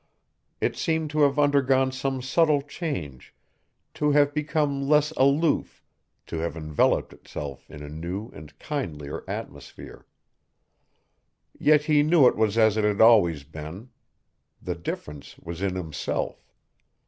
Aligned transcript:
It 0.59 0.75
seemed 0.75 1.11
to 1.11 1.21
have 1.21 1.37
undergone 1.37 1.91
some 1.91 2.23
subtle 2.23 2.63
change, 2.63 3.35
to 3.93 4.09
have 4.09 4.33
become 4.33 4.89
less 4.89 5.11
aloof, 5.15 5.83
to 6.25 6.39
have 6.39 6.57
enveloped 6.57 7.13
itself 7.13 7.69
in 7.69 7.83
a 7.83 7.87
new 7.87 8.29
and 8.29 8.57
kindlier 8.57 9.23
atmosphere. 9.27 10.07
Yet 11.55 11.83
he 11.83 12.01
knew 12.01 12.25
it 12.27 12.35
was 12.35 12.57
as 12.57 12.77
it 12.77 12.83
had 12.83 12.99
always 12.99 13.43
been. 13.43 13.91
The 14.59 14.73
difference 14.73 15.37
was 15.37 15.61
in 15.61 15.75
himself. 15.75 16.51